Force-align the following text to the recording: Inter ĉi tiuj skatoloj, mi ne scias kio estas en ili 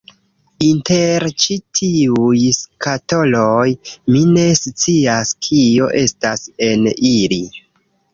Inter 0.67 1.25
ĉi 1.41 1.57
tiuj 1.79 2.39
skatoloj, 2.59 3.65
mi 4.15 4.23
ne 4.31 4.47
scias 4.61 5.35
kio 5.45 5.91
estas 6.01 6.47
en 6.69 6.89
ili 7.11 7.39